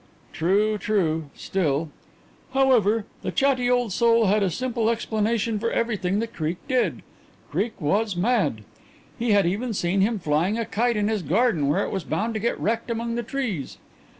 [0.33, 1.25] "True, true.
[1.35, 1.91] Still"
[2.55, 7.03] "However, the chatty old soul had a simple explanation for everything that Creake did.
[7.51, 8.63] Creake was mad.
[9.19, 12.33] He had even seen him flying a kite in his garden where it was bound
[12.33, 13.77] to get wrecked among the trees.